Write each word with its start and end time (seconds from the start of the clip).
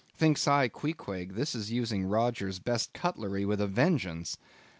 Thinks 0.15 0.47
I, 0.47 0.67
Queequeg, 0.67 1.35
this 1.35 1.53
is 1.53 1.69
using 1.71 2.05
Rogers's 2.07 2.57
best 2.57 2.91
cutlery 2.91 3.45
with 3.45 3.61
a 3.61 3.67
vengeance. 3.67 4.35